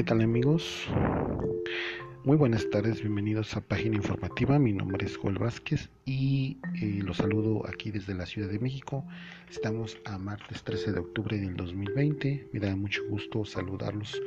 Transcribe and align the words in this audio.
¿qué 0.00 0.04
tal 0.04 0.22
amigos? 0.22 0.86
Muy 2.24 2.38
buenas 2.38 2.70
tardes, 2.70 3.02
bienvenidos 3.02 3.54
a 3.54 3.60
Página 3.60 3.96
Informativa. 3.96 4.58
Mi 4.58 4.72
nombre 4.72 5.04
es 5.04 5.18
Joel 5.18 5.36
Vázquez 5.36 5.90
y 6.06 6.56
eh, 6.80 7.02
los 7.04 7.18
saludo 7.18 7.68
aquí 7.68 7.90
desde 7.90 8.14
la 8.14 8.24
Ciudad 8.24 8.48
de 8.48 8.58
México. 8.58 9.04
Estamos 9.50 9.98
a 10.06 10.16
martes 10.16 10.64
13 10.64 10.92
de 10.92 11.00
octubre 11.00 11.38
del 11.38 11.54
2020. 11.54 12.48
Me 12.50 12.60
da 12.60 12.74
mucho 12.76 13.02
gusto 13.10 13.44
saludarlos 13.44 14.18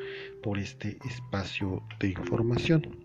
por 0.43 0.59
este 0.59 0.99
espacio 1.09 1.81
de 1.99 2.09
información. 2.09 2.95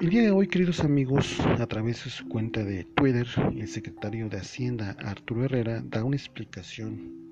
El 0.00 0.10
día 0.10 0.22
de 0.22 0.30
hoy, 0.30 0.46
queridos 0.46 0.84
amigos, 0.84 1.40
a 1.40 1.66
través 1.66 2.04
de 2.04 2.10
su 2.10 2.28
cuenta 2.28 2.62
de 2.62 2.84
Twitter, 2.84 3.26
el 3.56 3.66
secretario 3.66 4.28
de 4.28 4.36
Hacienda, 4.36 4.96
Arturo 5.00 5.46
Herrera, 5.46 5.82
da 5.84 6.04
una 6.04 6.14
explicación 6.14 7.27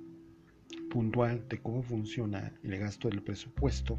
puntual 0.90 1.46
de 1.48 1.58
cómo 1.58 1.82
funciona 1.82 2.52
el 2.62 2.78
gasto 2.78 3.08
del 3.08 3.22
presupuesto 3.22 3.96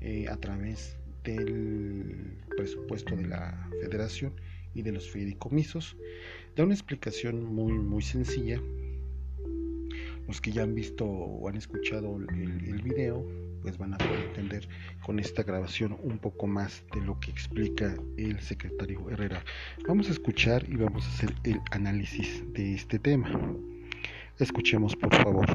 eh, 0.00 0.26
a 0.28 0.36
través 0.36 0.96
del 1.24 2.36
presupuesto 2.56 3.16
de 3.16 3.26
la 3.26 3.70
federación 3.80 4.34
y 4.74 4.82
de 4.82 4.92
los 4.92 5.10
fideicomisos. 5.10 5.96
Da 6.56 6.64
una 6.64 6.74
explicación 6.74 7.44
muy, 7.44 7.72
muy 7.72 8.02
sencilla. 8.02 8.60
Los 10.26 10.40
que 10.40 10.52
ya 10.52 10.62
han 10.62 10.74
visto 10.74 11.04
o 11.04 11.48
han 11.48 11.56
escuchado 11.56 12.16
el, 12.16 12.66
el 12.66 12.82
video, 12.82 13.26
pues 13.62 13.78
van 13.78 13.94
a 13.94 13.98
poder 13.98 14.20
entender 14.26 14.68
con 15.04 15.18
esta 15.18 15.42
grabación 15.42 15.96
un 16.02 16.18
poco 16.18 16.46
más 16.46 16.84
de 16.94 17.00
lo 17.00 17.18
que 17.20 17.30
explica 17.30 17.96
el 18.16 18.40
secretario 18.40 19.08
Herrera. 19.10 19.44
Vamos 19.86 20.08
a 20.08 20.12
escuchar 20.12 20.68
y 20.68 20.76
vamos 20.76 21.06
a 21.06 21.08
hacer 21.08 21.34
el 21.44 21.60
análisis 21.70 22.42
de 22.52 22.74
este 22.74 22.98
tema. 22.98 23.30
Escuchemos, 24.38 24.96
por 24.96 25.14
favor. 25.14 25.46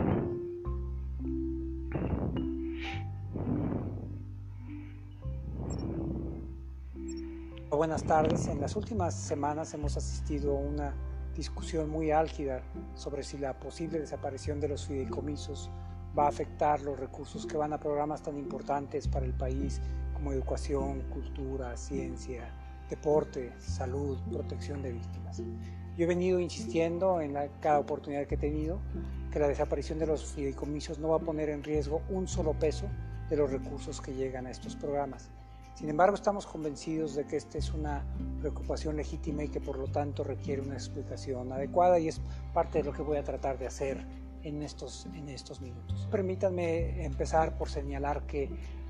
Buenas 7.69 8.03
tardes. 8.03 8.47
En 8.47 8.61
las 8.61 8.77
últimas 8.77 9.13
semanas 9.13 9.73
hemos 9.73 9.97
asistido 9.97 10.57
a 10.57 10.59
una 10.61 10.93
discusión 11.35 11.89
muy 11.89 12.11
álgida 12.11 12.61
sobre 12.95 13.23
si 13.23 13.37
la 13.37 13.59
posible 13.59 13.99
desaparición 13.99 14.61
de 14.61 14.69
los 14.69 14.85
fideicomisos 14.85 15.69
va 16.17 16.25
a 16.25 16.29
afectar 16.29 16.81
los 16.81 16.97
recursos 16.97 17.45
que 17.45 17.57
van 17.57 17.73
a 17.73 17.79
programas 17.79 18.23
tan 18.23 18.37
importantes 18.37 19.07
para 19.07 19.25
el 19.25 19.33
país 19.33 19.81
como 20.13 20.31
educación, 20.31 21.01
cultura, 21.09 21.75
ciencia, 21.75 22.49
deporte, 22.89 23.53
salud, 23.59 24.17
protección 24.31 24.81
de 24.81 24.93
víctimas. 24.93 25.41
Yo 25.99 26.05
he 26.05 26.07
venido 26.07 26.39
insistiendo 26.39 27.19
en 27.19 27.35
cada 27.59 27.77
oportunidad 27.77 28.25
que 28.25 28.35
he 28.35 28.37
tenido 28.37 28.79
que 29.33 29.37
la 29.37 29.49
desaparición 29.49 29.99
de 29.99 30.07
los 30.07 30.23
fideicomisos 30.31 30.97
no 30.97 31.09
va 31.09 31.17
a 31.17 31.19
poner 31.19 31.49
en 31.49 31.61
riesgo 31.61 32.01
un 32.09 32.25
solo 32.25 32.53
peso 32.53 32.85
de 33.29 33.35
los 33.35 33.51
recursos 33.51 33.99
que 33.99 34.13
llegan 34.13 34.47
a 34.47 34.51
estos 34.51 34.77
programas. 34.77 35.29
Sin 35.75 35.89
embargo, 35.89 36.15
estamos 36.15 36.47
convencidos 36.47 37.15
de 37.15 37.25
que 37.25 37.35
esta 37.35 37.57
es 37.57 37.73
una 37.73 38.05
preocupación 38.39 38.95
legítima 38.95 39.43
y 39.43 39.49
que 39.49 39.59
por 39.59 39.77
lo 39.77 39.87
tanto 39.87 40.23
requiere 40.23 40.61
una 40.61 40.75
explicación 40.75 41.51
adecuada 41.51 41.99
y 41.99 42.07
es 42.07 42.21
parte 42.53 42.77
de 42.77 42.85
lo 42.85 42.93
que 42.93 43.01
voy 43.01 43.17
a 43.17 43.23
tratar 43.25 43.59
de 43.59 43.67
hacer 43.67 44.05
en 44.43 44.63
estos, 44.63 45.05
en 45.13 45.27
estos 45.27 45.59
minutos. 45.59 46.07
Permítanme 46.09 47.03
empezar 47.03 47.57
por 47.57 47.69
señalar 47.69 48.25
que 48.25 48.49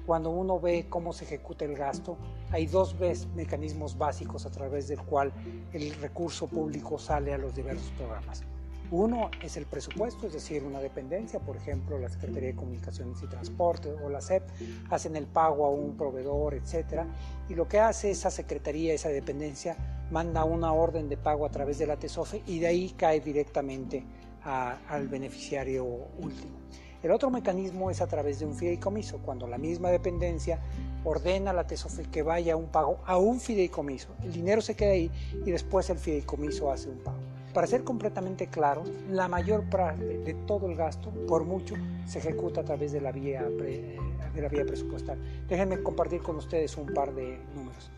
cuando 0.10 0.32
uno 0.32 0.60
ve 0.60 0.88
cómo 0.90 1.14
se 1.14 1.26
ejecuta 1.26 1.66
el 1.66 1.76
gasto, 1.76 2.18
hay 2.50 2.66
dos 2.66 2.96
mecanismos 3.36 3.96
básicos 3.96 4.44
a 4.48 4.50
través 4.50 4.88
del 4.88 5.00
cual 5.04 5.32
el 5.72 5.94
recurso 6.02 6.48
público 6.48 6.98
sale 6.98 7.32
a 7.32 7.38
los 7.38 7.54
diversos 7.54 7.92
programas. 7.92 8.42
Uno 8.90 9.30
es 9.44 9.56
el 9.56 9.68
presupuesto, 9.68 10.26
es 10.26 10.34
decir, 10.34 10.64
una 10.64 10.80
dependencia, 10.80 11.40
por 11.40 11.58
ejemplo, 11.58 12.00
la 12.00 12.10
Secretaría 12.10 12.50
de 12.50 12.56
Comunicaciones 12.56 13.22
y 13.22 13.28
Transporte 13.28 13.94
o 14.04 14.10
la 14.10 14.20
SEP 14.20 14.42
hacen 14.90 15.16
el 15.16 15.28
pago 15.28 15.64
a 15.68 15.70
un 15.70 15.96
proveedor, 15.96 16.56
etcétera, 16.56 17.06
y 17.48 17.54
lo 17.54 17.68
que 17.68 17.80
hace 17.80 18.10
esa 18.10 18.32
secretaría, 18.32 18.96
esa 18.96 19.10
dependencia, 19.10 19.78
manda 20.10 20.44
una 20.44 20.74
orden 20.74 21.08
de 21.08 21.18
pago 21.18 21.46
a 21.46 21.52
través 21.52 21.78
de 21.78 21.86
la 21.86 21.98
TESOFE 21.98 22.42
y 22.48 22.58
de 22.58 22.66
ahí 22.66 22.96
cae 22.98 23.20
directamente 23.20 24.04
al 24.44 25.08
beneficiario 25.08 25.86
último. 26.18 26.58
El 27.02 27.12
otro 27.12 27.30
mecanismo 27.30 27.90
es 27.90 28.02
a 28.02 28.08
través 28.08 28.40
de 28.40 28.46
un 28.46 28.56
fideicomiso, 28.56 29.20
cuando 29.20 29.48
la 29.48 29.58
misma 29.58 29.90
dependencia 29.90 30.60
ordena 31.06 31.52
a 31.52 31.54
la 31.54 31.66
TESOFE 31.66 32.04
que 32.04 32.24
vaya 32.24 32.58
un 32.58 32.68
pago 32.68 33.00
a 33.06 33.18
un 33.18 33.40
fideicomiso. 33.40 34.10
El 34.22 34.34
dinero 34.34 34.62
se 34.62 34.76
queda 34.76 34.92
ahí 34.92 35.10
y 35.46 35.52
después 35.52 35.90
el 35.90 35.98
fideicomiso 35.98 36.72
hace 36.72 36.90
un 36.90 36.98
pago. 36.98 37.20
Para 37.54 37.68
ser 37.68 37.86
completamente 37.86 38.48
claro, 38.48 38.84
la 39.10 39.28
mayor 39.30 39.70
parte 39.70 40.20
de 40.20 40.34
todo 40.34 40.70
el 40.70 40.76
gasto, 40.76 41.10
por 41.26 41.46
mucho, 41.46 41.76
se 42.06 42.20
ejecuta 42.20 42.62
a 42.62 42.64
través 42.66 42.92
de 42.92 43.00
la 43.00 43.14
vía, 43.14 43.44
de 43.44 44.42
la 44.42 44.50
vía 44.50 44.66
presupuestal. 44.66 45.18
Déjenme 45.48 45.82
compartir 45.82 46.22
con 46.22 46.36
ustedes 46.36 46.76
un 46.78 46.94
par 46.94 47.16
de 47.16 47.40
números 47.56 47.90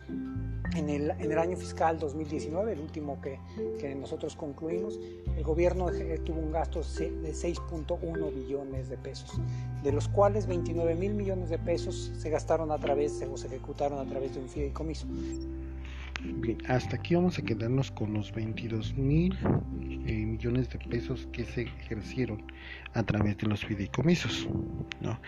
en 0.76 0.88
el, 0.88 1.10
en 1.10 1.30
el, 1.32 1.38
año 1.38 1.56
fiscal 1.56 1.98
2019, 1.98 2.72
el 2.72 2.80
último 2.80 3.20
que, 3.20 3.38
que 3.78 3.94
nosotros 3.94 4.36
concluimos, 4.36 4.98
el 5.36 5.44
gobierno 5.44 5.86
tuvo 6.24 6.40
un 6.40 6.52
gasto 6.52 6.80
de 6.80 7.32
6.1 7.32 8.34
billones 8.34 8.88
de 8.88 8.96
pesos, 8.96 9.32
de 9.82 9.92
los 9.92 10.08
cuales 10.08 10.46
29 10.46 10.94
mil 10.94 11.14
millones 11.14 11.50
de 11.50 11.58
pesos 11.58 12.12
se 12.16 12.30
gastaron 12.30 12.70
a 12.70 12.78
través 12.78 13.22
o 13.30 13.36
se 13.36 13.46
ejecutaron 13.48 13.98
a 13.98 14.08
través 14.08 14.34
de 14.34 14.40
un 14.40 14.48
fideicomiso. 14.48 15.06
Bien, 16.24 16.58
hasta 16.68 16.96
aquí 16.96 17.16
vamos 17.16 17.38
a 17.38 17.42
quedarnos 17.42 17.90
con 17.90 18.14
los 18.14 18.32
22 18.32 18.94
mil 18.96 19.36
eh, 20.06 20.24
millones 20.24 20.70
de 20.70 20.78
pesos 20.78 21.28
que 21.32 21.44
se 21.44 21.62
ejercieron 21.62 22.44
a 22.94 23.02
través 23.02 23.38
de 23.38 23.48
los 23.48 23.64
fideicomisos. 23.64 24.48
¿no? 25.00 25.20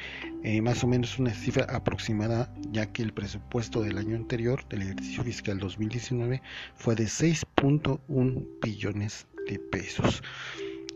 Eh, 0.44 0.60
más 0.60 0.84
o 0.84 0.86
menos 0.86 1.18
una 1.18 1.32
cifra 1.32 1.64
aproximada, 1.64 2.52
ya 2.70 2.86
que 2.92 3.02
el 3.02 3.12
presupuesto 3.12 3.82
del 3.82 3.98
año 3.98 4.14
anterior, 4.14 4.66
del 4.68 4.82
ejercicio 4.82 5.24
fiscal 5.24 5.58
2019, 5.58 6.40
fue 6.76 6.94
de 6.94 7.04
6.1 7.04 8.46
billones 8.62 9.26
de 9.48 9.58
pesos. 9.58 10.22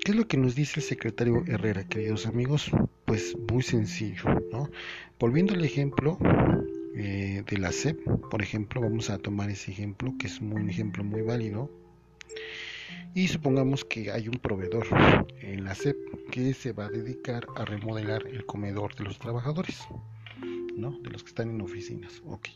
¿Qué 0.04 0.12
es 0.12 0.16
lo 0.16 0.28
que 0.28 0.37
nos 0.37 0.54
dice 0.54 0.78
el 0.78 0.87
secretario 0.87 1.42
Herrera, 1.48 1.82
queridos 1.84 2.26
amigos? 2.26 2.70
Pues 3.04 3.37
muy 3.50 3.62
sencillo, 3.62 4.22
¿no? 4.53 4.70
Volviendo 5.19 5.54
al 5.54 5.64
ejemplo, 5.64 6.19
eh, 7.00 7.44
de 7.48 7.59
la 7.59 7.70
SEP, 7.70 8.00
por 8.28 8.42
ejemplo, 8.42 8.81
vamos 8.81 9.09
a 9.09 9.19
tomar 9.19 9.50
ese 9.50 9.70
ejemplo, 9.70 10.14
que 10.19 10.26
es 10.26 10.41
un 10.41 10.69
ejemplo 10.69 11.04
muy 11.04 11.22
válido. 11.22 11.70
Y 13.14 13.28
supongamos 13.28 13.84
que 13.84 14.10
hay 14.10 14.26
un 14.26 14.38
proveedor 14.38 14.84
en 15.41 15.64
la 15.64 15.76
SEP 15.76 15.97
que 16.32 16.53
se 16.54 16.72
va 16.72 16.87
a 16.87 16.91
dedicar 16.91 17.47
a 17.54 17.64
remodelar 17.64 18.26
el 18.26 18.44
comedor 18.47 18.97
de 18.97 19.04
los 19.04 19.16
trabajadores, 19.19 19.78
¿no? 20.76 20.98
De 20.98 21.10
los 21.10 21.22
que 21.22 21.28
están 21.28 21.50
en 21.50 21.60
oficinas. 21.60 22.20
Ok. 22.26 22.48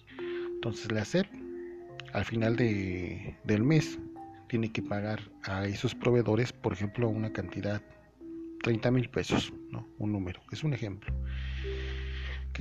Entonces 0.55 0.91
la 0.91 1.05
SEP, 1.05 1.27
al 2.13 2.25
final 2.25 2.57
de, 2.57 3.37
del 3.45 3.63
mes, 3.63 4.01
tiene 4.49 4.73
que 4.73 4.83
pagar 4.83 5.31
a 5.45 5.67
esos 5.67 5.95
proveedores, 5.95 6.53
por 6.53 6.73
ejemplo, 6.73 7.09
una 7.09 7.33
cantidad, 7.33 7.81
30 8.65 8.91
mil 8.91 9.09
pesos, 9.09 9.53
¿no? 9.71 9.87
Un 9.99 10.11
número, 10.11 10.41
es 10.51 10.65
un 10.65 10.75
ejemplo. 10.75 11.15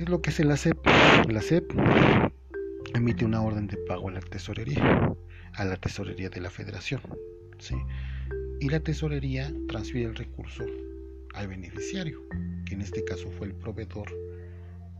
¿Qué 0.02 0.06
es 0.06 0.10
lo 0.10 0.20
que 0.20 0.30
hace 0.30 0.42
la 0.42 0.56
SEP? 0.56 0.84
La 1.28 1.40
SEP 1.40 1.70
emite 2.92 3.24
una 3.24 3.40
orden 3.40 3.68
de 3.68 3.76
pago 3.76 4.08
a 4.08 4.10
la 4.10 4.20
tesorería, 4.20 5.14
a 5.52 5.64
la 5.64 5.76
tesorería 5.76 6.28
de 6.28 6.40
la 6.40 6.50
federación. 6.50 7.00
¿sí? 7.60 7.76
Y 8.58 8.68
la 8.68 8.80
tesorería 8.80 9.52
transfiere 9.68 10.08
el 10.08 10.16
recurso 10.16 10.64
al 11.34 11.46
beneficiario, 11.46 12.20
que 12.66 12.74
en 12.74 12.80
este 12.80 13.04
caso 13.04 13.30
fue 13.30 13.46
el 13.46 13.54
proveedor 13.54 14.10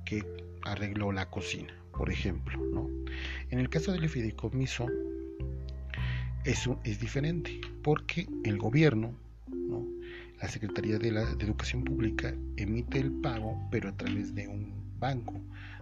que 0.07 0.25
arregló 0.63 1.11
la 1.11 1.29
cocina, 1.29 1.75
por 1.99 2.09
ejemplo. 2.09 2.57
¿no? 2.73 2.89
En 3.51 3.59
el 3.59 3.69
caso 3.69 3.91
del 3.91 4.09
fideicomiso, 4.09 4.87
eso 6.45 6.79
es 6.85 7.01
diferente, 7.01 7.61
porque 7.83 8.29
el 8.45 8.57
gobierno, 8.57 9.17
¿no? 9.49 9.85
la 10.41 10.49
Secretaría 10.49 11.01
de, 11.01 11.11
la, 11.11 11.35
de 11.35 11.45
Educación 11.45 11.83
Pública 11.83 12.33
emite 12.57 13.01
el 13.01 13.11
pago, 13.11 13.59
pero 13.73 13.89
a 13.89 13.97
través 13.97 14.33
de 14.37 14.47
un 14.47 14.82
banco, 15.03 15.35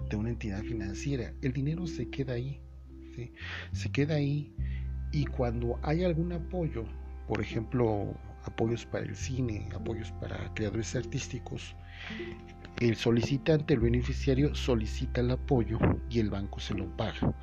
de 0.08 0.16
una 0.16 0.30
entidad 0.30 0.62
financiera. 0.62 1.32
El 1.42 1.52
dinero 1.52 1.86
se 1.86 2.08
queda 2.08 2.32
ahí, 2.32 2.60
se 3.72 3.92
queda 3.92 4.14
ahí 4.14 4.52
y 5.12 5.26
cuando 5.26 5.78
hay 5.82 6.04
algún 6.04 6.32
apoyo, 6.32 6.84
por 7.28 7.40
ejemplo, 7.40 8.14
apoyos 8.44 8.86
para 8.86 9.04
el 9.04 9.14
cine, 9.14 9.68
apoyos 9.74 10.10
para 10.12 10.52
creadores 10.54 10.96
artísticos, 10.96 11.76
el 12.80 12.96
solicitante, 12.96 13.74
el 13.74 13.80
beneficiario 13.80 14.54
solicita 14.54 15.20
el 15.20 15.32
apoyo 15.32 15.78
y 16.08 16.18
el 16.20 16.30
banco 16.30 16.58
se 16.60 16.74
lo 16.74 16.86
paga. 16.96 17.34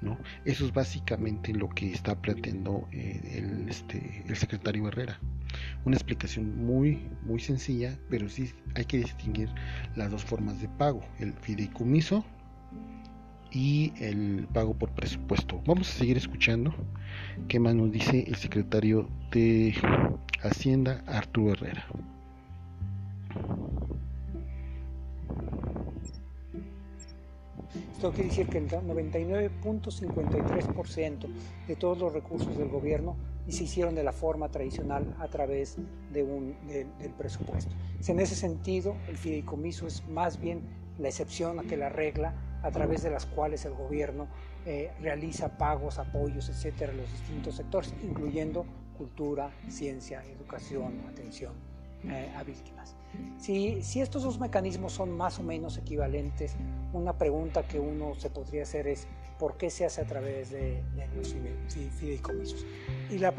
¿No? 0.00 0.18
Eso 0.44 0.66
es 0.66 0.72
básicamente 0.72 1.52
lo 1.52 1.68
que 1.68 1.92
está 1.92 2.14
planteando 2.20 2.86
eh, 2.92 3.20
el, 3.34 3.68
este, 3.68 4.24
el 4.26 4.36
secretario 4.36 4.88
Herrera. 4.88 5.18
Una 5.84 5.96
explicación 5.96 6.64
muy 6.66 7.08
muy 7.22 7.40
sencilla 7.40 7.98
pero 8.10 8.28
sí 8.28 8.52
hay 8.74 8.84
que 8.84 8.98
distinguir 8.98 9.48
las 9.94 10.10
dos 10.10 10.24
formas 10.24 10.60
de 10.60 10.68
pago 10.68 11.02
el 11.18 11.32
fideicomiso 11.32 12.24
y 13.52 13.92
el 14.00 14.46
pago 14.52 14.74
por 14.74 14.90
presupuesto. 14.90 15.62
Vamos 15.66 15.88
a 15.88 15.98
seguir 15.98 16.16
escuchando 16.16 16.74
qué 17.48 17.58
más 17.58 17.74
nos 17.74 17.90
dice 17.90 18.24
el 18.26 18.36
secretario 18.36 19.08
de 19.30 19.74
Hacienda 20.42 21.02
Arturo 21.06 21.52
Herrera 21.52 21.86
Esto 27.96 28.12
quiere 28.12 28.28
decir 28.28 28.46
que 28.48 28.58
el 28.58 28.68
99.53% 28.68 31.28
de 31.66 31.76
todos 31.76 31.96
los 31.96 32.12
recursos 32.12 32.58
del 32.58 32.68
gobierno 32.68 33.16
se 33.48 33.64
hicieron 33.64 33.94
de 33.94 34.04
la 34.04 34.12
forma 34.12 34.50
tradicional 34.50 35.16
a 35.18 35.28
través 35.28 35.78
del 36.12 36.54
presupuesto. 37.16 37.74
En 38.06 38.20
ese 38.20 38.34
sentido, 38.34 38.96
el 39.08 39.16
fideicomiso 39.16 39.86
es 39.86 40.06
más 40.08 40.38
bien 40.38 40.60
la 40.98 41.08
excepción 41.08 41.58
a 41.58 41.62
que 41.62 41.78
la 41.78 41.88
regla 41.88 42.34
a 42.62 42.70
través 42.70 43.02
de 43.02 43.08
las 43.08 43.24
cuales 43.24 43.64
el 43.64 43.72
gobierno 43.72 44.28
eh, 44.66 44.92
realiza 45.00 45.56
pagos, 45.56 45.98
apoyos, 45.98 46.50
etcétera, 46.50 46.92
a 46.92 46.96
los 46.96 47.10
distintos 47.10 47.54
sectores, 47.54 47.94
incluyendo 48.02 48.66
cultura, 48.98 49.50
ciencia, 49.70 50.22
educación, 50.22 51.00
atención 51.08 51.75
eh, 52.10 52.32
a 52.36 52.42
víctimas. 52.42 52.94
Si, 53.38 53.82
si, 53.82 54.00
estos 54.00 54.22
dos 54.24 54.38
mecanismos 54.38 54.92
son 54.92 55.10
más 55.16 55.38
o 55.38 55.42
menos 55.42 55.78
equivalentes, 55.78 56.56
una 56.92 57.16
pregunta 57.16 57.66
que 57.66 57.80
uno 57.80 58.14
se 58.14 58.28
podría 58.30 58.64
hacer 58.64 58.86
es 58.88 59.06
¿por 59.38 59.56
qué 59.56 59.70
se 59.70 59.84
hace 59.84 60.00
a 60.02 60.06
través 60.06 60.50
de, 60.50 60.82
los 61.16 61.34
fideicomisos? 61.98 62.66
Y 63.10 63.18
la, 63.18 63.32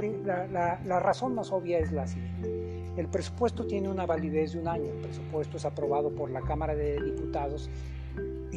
la, 0.51 0.79
la 0.83 0.99
razón 0.99 1.35
más 1.35 1.51
obvia 1.51 1.79
es 1.79 1.91
la 1.91 2.07
siguiente. 2.07 2.67
El 2.97 3.07
presupuesto 3.07 3.67
tiene 3.67 3.89
una 3.89 4.07
validez 4.07 4.53
de 4.53 4.59
un 4.59 4.67
año. 4.67 4.91
El 4.91 5.01
presupuesto 5.01 5.57
es 5.57 5.65
aprobado 5.65 6.09
por 6.09 6.31
la 6.31 6.41
Cámara 6.41 6.75
de 6.75 6.99
Diputados 6.99 7.69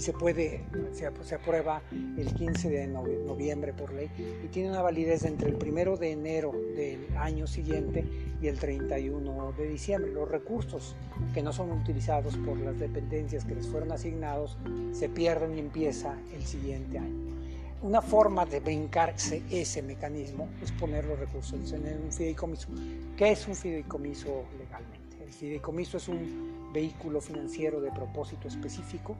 y 0.00 0.02
se 0.02 0.14
puede, 0.14 0.64
se, 0.92 1.34
aprueba 1.34 1.82
el 1.92 2.32
15 2.32 2.70
de 2.70 2.86
noviembre 2.86 3.74
por 3.74 3.92
ley 3.92 4.10
y 4.42 4.48
tiene 4.48 4.70
una 4.70 4.80
validez 4.80 5.26
entre 5.26 5.50
el 5.50 5.56
1 5.56 5.98
de 5.98 6.12
enero 6.12 6.52
del 6.74 7.06
año 7.18 7.46
siguiente 7.46 8.06
y 8.40 8.46
el 8.46 8.58
31 8.58 9.52
de 9.52 9.68
diciembre. 9.68 10.10
Los 10.10 10.26
recursos 10.26 10.96
que 11.34 11.42
no 11.42 11.52
son 11.52 11.70
utilizados 11.72 12.34
por 12.38 12.58
las 12.60 12.78
dependencias 12.78 13.44
que 13.44 13.54
les 13.54 13.68
fueron 13.68 13.92
asignados 13.92 14.56
se 14.92 15.10
pierden 15.10 15.54
y 15.54 15.58
empieza 15.58 16.16
el 16.34 16.46
siguiente 16.46 16.98
año. 16.98 17.36
Una 17.82 18.00
forma 18.00 18.46
de 18.46 18.60
brincarse 18.60 19.42
ese 19.50 19.82
mecanismo 19.82 20.48
es 20.62 20.72
poner 20.72 21.04
los 21.04 21.18
recursos 21.18 21.72
en 21.72 22.04
un 22.04 22.10
fideicomiso. 22.10 22.68
¿Qué 23.18 23.32
es 23.32 23.46
un 23.46 23.54
fideicomiso 23.54 24.44
legalmente? 24.58 25.22
El 25.22 25.30
fideicomiso 25.30 25.98
es 25.98 26.08
un 26.08 26.70
vehículo 26.72 27.20
financiero 27.20 27.82
de 27.82 27.90
propósito 27.90 28.48
específico 28.48 29.14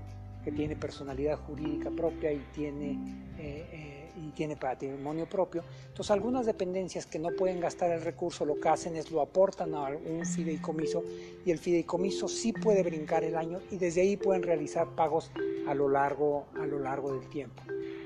que 0.45 0.53
tiene 0.53 0.77
personalidad 0.77 1.39
jurídica 1.39 1.91
propia 1.91 2.33
y 2.33 2.39
tiene, 2.53 2.93
eh, 3.39 3.67
eh, 3.73 4.11
y 4.17 4.31
tiene 4.31 4.57
patrimonio 4.57 5.29
propio. 5.29 5.63
Entonces 5.89 6.11
algunas 6.11 6.47
dependencias 6.47 7.07
que 7.07 7.19
no 7.19 7.31
pueden 7.37 7.61
gastar 7.61 7.91
el 7.91 8.03
recurso 8.03 8.45
lo 8.45 8.59
que 8.59 8.69
hacen 8.69 8.97
es 8.97 9.11
lo 9.11 9.21
aportan 9.21 9.75
a 9.75 9.89
un 9.89 10.25
fideicomiso 10.25 11.03
y 11.45 11.51
el 11.51 11.59
fideicomiso 11.59 12.29
sí 12.29 12.53
puede 12.53 12.83
brincar 12.83 13.25
el 13.25 13.37
año 13.37 13.61
y 13.71 13.79
desde 13.79 14.03
ahí 14.03 14.17
pueden 14.17 14.43
realizar 14.43 14.89
pagos 14.95 15.31
a 15.67 15.75
lo 15.75 15.89
largo, 15.89 16.47
a 16.61 16.67
lo 16.67 16.79
largo 16.79 17.13
del 17.13 17.29
tiempo. 17.29 17.63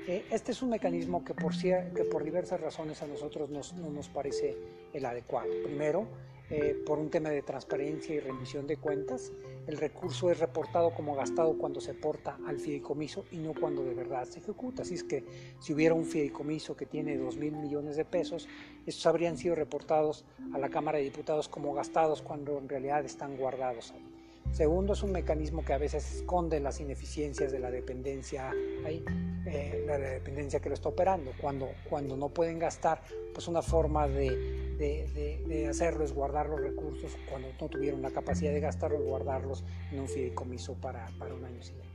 Eh, 0.07 0.25
este 0.29 0.51
es 0.51 0.61
un 0.61 0.69
mecanismo 0.69 1.25
que 1.25 1.33
por, 1.33 1.57
que 1.57 2.03
por 2.11 2.23
diversas 2.23 2.61
razones 2.61 3.01
a 3.01 3.07
nosotros 3.07 3.49
nos, 3.49 3.73
no 3.73 3.89
nos 3.89 4.07
parece 4.07 4.55
el 4.93 5.03
adecuado. 5.03 5.49
Primero, 5.63 6.07
eh, 6.49 6.75
por 6.85 6.99
un 6.99 7.09
tema 7.09 7.29
de 7.29 7.41
transparencia 7.41 8.13
y 8.13 8.19
rendición 8.19 8.67
de 8.67 8.77
cuentas, 8.77 9.31
el 9.67 9.77
recurso 9.77 10.29
es 10.29 10.39
reportado 10.39 10.93
como 10.93 11.15
gastado 11.15 11.57
cuando 11.57 11.81
se 11.81 11.91
aporta 11.91 12.37
al 12.45 12.59
fideicomiso 12.59 13.25
y 13.31 13.37
no 13.37 13.53
cuando 13.53 13.83
de 13.83 13.95
verdad 13.95 14.25
se 14.25 14.39
ejecuta. 14.39 14.83
Así 14.83 14.93
es 14.93 15.03
que 15.03 15.23
si 15.59 15.73
hubiera 15.73 15.95
un 15.95 16.05
fideicomiso 16.05 16.75
que 16.75 16.85
tiene 16.85 17.17
2 17.17 17.37
mil 17.37 17.53
millones 17.53 17.95
de 17.95 18.05
pesos, 18.05 18.47
estos 18.85 19.05
habrían 19.07 19.37
sido 19.37 19.55
reportados 19.55 20.25
a 20.53 20.59
la 20.59 20.69
Cámara 20.69 20.99
de 20.99 21.05
Diputados 21.05 21.49
como 21.49 21.73
gastados 21.73 22.21
cuando 22.21 22.57
en 22.59 22.69
realidad 22.69 23.03
están 23.05 23.37
guardados 23.37 23.91
ahí. 23.91 24.14
Segundo, 24.51 24.93
es 24.93 25.03
un 25.03 25.11
mecanismo 25.11 25.65
que 25.65 25.73
a 25.73 25.77
veces 25.77 26.15
esconde 26.15 26.59
las 26.59 26.79
ineficiencias 26.79 27.51
de 27.51 27.59
la 27.59 27.69
dependencia, 27.69 28.51
ahí, 28.85 29.03
eh, 29.45 29.83
la 29.85 29.97
dependencia 29.97 30.61
que 30.61 30.69
lo 30.69 30.75
está 30.75 30.89
operando. 30.89 31.31
Cuando, 31.41 31.69
cuando 31.89 32.15
no 32.15 32.29
pueden 32.29 32.57
gastar, 32.59 33.01
pues 33.33 33.47
una 33.49 33.61
forma 33.61 34.07
de 34.07 34.65
de, 34.77 35.67
hacerlo 35.69 36.03
es 36.03 36.13
guardar 36.13 36.47
los 36.47 36.59
recursos 36.59 37.17
cuando 37.29 37.49
no 37.59 37.69
tuvieron 37.69 38.01
la 38.01 38.11
capacidad 38.11 38.51
de 38.51 38.59
gastarlos, 38.59 39.01
guardarlos 39.03 39.63
en 39.91 39.99
un 39.99 40.07
fideicomiso 40.07 40.73
para, 40.75 41.07
para 41.17 41.33
un 41.33 41.45
año 41.45 41.61
siguiente. 41.61 41.89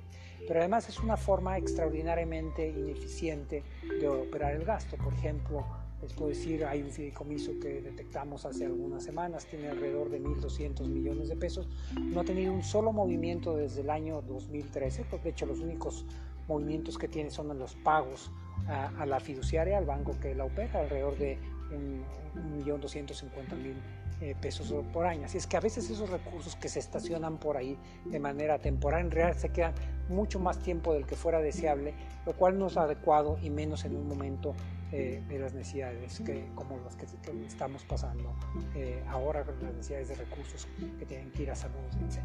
Pero 0.47 0.61
además 0.61 0.88
es 0.88 0.99
una 1.00 1.17
forma 1.17 1.58
extraordinariamente 1.58 2.67
ineficiente 2.67 3.62
de 4.00 4.08
operar 4.08 4.55
el 4.55 4.64
gasto. 4.64 4.97
Por 4.97 5.12
ejemplo, 5.12 5.64
puedo 6.08 6.31
decir, 6.31 6.64
hay 6.64 6.82
un 6.82 6.91
fideicomiso 6.91 7.52
que 7.61 7.82
detectamos 7.82 8.47
hace 8.47 8.64
algunas 8.64 9.05
semanas, 9.05 9.47
tiene 9.47 9.69
alrededor 9.69 10.11
de 10.11 10.20
1.200 10.20 10.87
millones 10.88 11.29
de 11.29 11.37
pesos, 11.37 11.69
no 11.99 12.20
ha 12.20 12.25
tenido 12.25 12.52
un 12.52 12.62
solo 12.62 12.93
movimiento 12.93 13.56
desde 13.56 13.82
el 13.82 13.91
año 13.91 14.23
2013, 14.23 15.05
porque 15.11 15.25
de 15.25 15.31
hecho 15.31 15.47
los 15.47 15.61
únicos 15.61 16.06
movimientos 16.49 16.99
que 16.99 17.08
tiene 17.08 17.31
son 17.31 17.56
los 17.58 17.75
pagos 17.76 18.31
a, 18.67 18.88
a 19.00 19.06
la 19.06 19.20
fiduciaria, 19.20 19.79
al 19.79 19.85
banco 19.85 20.19
que 20.20 20.35
la 20.35 20.44
opera, 20.44 20.81
alrededor 20.81 21.17
de 21.19 21.38
1.250.000 21.70 23.75
eh, 24.22 24.34
pesos 24.38 24.70
por 24.93 25.06
año. 25.06 25.25
Así 25.25 25.38
es 25.38 25.46
que 25.46 25.56
a 25.56 25.61
veces 25.61 25.88
esos 25.88 26.11
recursos 26.11 26.55
que 26.56 26.69
se 26.69 26.78
estacionan 26.78 27.38
por 27.38 27.56
ahí 27.56 27.78
de 28.05 28.19
manera 28.19 28.58
temporal 28.58 29.06
en 29.06 29.11
realidad 29.11 29.38
se 29.38 29.49
quedan 29.49 29.72
mucho 30.11 30.38
más 30.38 30.58
tiempo 30.58 30.93
del 30.93 31.06
que 31.06 31.17
fuera 31.17 31.40
deseable, 31.40 31.94
lo 32.26 32.34
cual 32.34 32.58
no 32.58 32.67
es 32.67 32.76
adecuado 32.76 33.38
y 33.40 33.49
menos 33.49 33.84
en 33.84 33.96
un 33.96 34.06
momento 34.06 34.55
eh, 34.93 35.22
de 35.28 35.38
las 35.38 35.55
necesidades 35.55 36.20
que, 36.20 36.49
como 36.55 36.78
las 36.78 36.96
que, 36.96 37.06
estamos 37.46 37.84
pasando 37.84 38.34
eh, 38.75 39.02
ahora, 39.08 39.44
con 39.44 39.55
las 39.62 39.73
necesidades 39.73 40.08
de 40.08 40.14
recursos 40.16 40.69
que 40.99 41.06
tienen 41.06 41.31
que 41.31 41.44
ir 41.44 41.50
a 41.50 41.55
salud, 41.55 41.76
etc. 42.06 42.19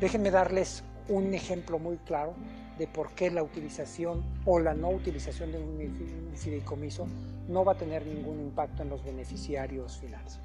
Déjenme 0.00 0.30
darles 0.30 0.82
un 1.08 1.32
ejemplo 1.32 1.78
muy 1.78 1.96
claro 1.98 2.34
de 2.78 2.86
por 2.86 3.12
qué 3.12 3.30
la 3.30 3.42
utilización 3.42 4.22
o 4.44 4.58
la 4.58 4.74
no 4.74 4.90
utilización 4.90 5.52
de 5.52 5.58
un 5.58 6.32
fideicomiso 6.34 7.06
no 7.48 7.64
va 7.64 7.72
a 7.72 7.76
tener 7.76 8.06
ningún 8.06 8.40
impacto 8.40 8.82
en 8.82 8.90
los 8.90 9.04
beneficiarios 9.04 9.98
finales. 9.98 10.40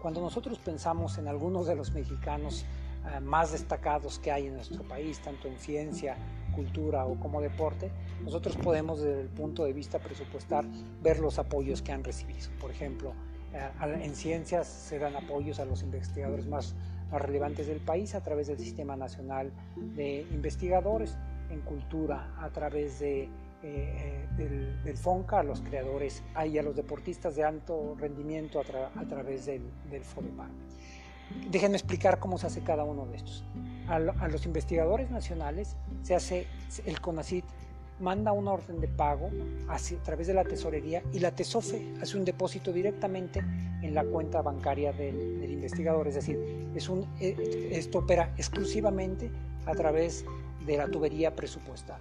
Cuando 0.00 0.20
nosotros 0.20 0.58
pensamos 0.58 1.18
en 1.18 1.26
algunos 1.26 1.66
de 1.66 1.74
los 1.74 1.92
mexicanos 1.92 2.64
eh, 3.04 3.20
más 3.20 3.52
destacados 3.52 4.18
que 4.18 4.30
hay 4.30 4.46
en 4.46 4.54
nuestro 4.54 4.82
país, 4.84 5.20
tanto 5.20 5.48
en 5.48 5.58
ciencia, 5.58 6.16
cultura 6.54 7.04
o 7.04 7.18
como 7.18 7.40
deporte, 7.40 7.90
nosotros 8.22 8.56
podemos 8.56 9.00
desde 9.00 9.22
el 9.22 9.28
punto 9.28 9.64
de 9.64 9.72
vista 9.72 9.98
presupuestal 9.98 10.68
ver 11.02 11.18
los 11.18 11.38
apoyos 11.38 11.82
que 11.82 11.92
han 11.92 12.04
recibido. 12.04 12.48
Por 12.60 12.70
ejemplo, 12.70 13.12
en 14.02 14.14
ciencias 14.14 14.66
se 14.66 14.98
dan 14.98 15.16
apoyos 15.16 15.60
a 15.60 15.64
los 15.64 15.82
investigadores 15.82 16.46
más 16.46 16.74
más 17.10 17.22
relevantes 17.22 17.66
del 17.66 17.80
país 17.80 18.14
a 18.14 18.22
través 18.22 18.48
del 18.48 18.58
Sistema 18.58 18.96
Nacional 18.96 19.52
de 19.76 20.26
Investigadores, 20.30 21.16
en 21.50 21.60
cultura 21.60 22.34
a 22.38 22.50
través 22.50 23.00
de, 23.00 23.22
eh, 23.22 23.28
eh, 23.62 24.26
del, 24.36 24.96
FONCA, 24.96 25.40
a 25.40 25.42
los 25.42 25.60
creadores 25.62 26.22
y 26.46 26.58
a 26.58 26.62
los 26.62 26.76
deportistas 26.76 27.36
de 27.36 27.44
alto 27.44 27.96
rendimiento 27.98 28.60
a, 28.60 29.04
través 29.06 29.46
del, 29.46 29.62
del 29.90 30.04
FODEPAR. 30.04 30.50
Déjenme 31.50 31.76
explicar 31.76 32.18
cómo 32.18 32.38
se 32.38 32.46
hace 32.46 32.62
cada 32.62 32.84
uno 32.84 33.06
de 33.06 33.16
estos. 33.16 33.44
A, 33.86 33.96
a 33.96 34.28
los 34.28 34.44
investigadores 34.44 35.10
nacionales 35.10 35.76
se 36.02 36.14
hace 36.14 36.46
el 36.84 37.00
CONACIT 37.00 37.44
manda 38.00 38.32
una 38.32 38.52
orden 38.52 38.80
de 38.80 38.88
pago 38.88 39.30
a 39.68 39.76
través 40.04 40.26
de 40.26 40.34
la 40.34 40.44
tesorería 40.44 41.02
y 41.12 41.18
la 41.18 41.32
TESOFE 41.32 41.94
hace 42.00 42.16
un 42.16 42.24
depósito 42.24 42.72
directamente 42.72 43.42
en 43.82 43.94
la 43.94 44.04
cuenta 44.04 44.42
bancaria 44.42 44.92
del, 44.92 45.50
investigador. 45.50 46.08
Es 46.08 46.14
decir, 46.14 46.38
eh, 47.20 47.68
esto 47.72 47.98
opera 47.98 48.32
exclusivamente 48.36 49.30
a 49.66 49.74
través 49.74 50.24
de 50.64 50.76
la 50.76 50.88
tubería 50.88 51.34
presupuestal. 51.34 52.00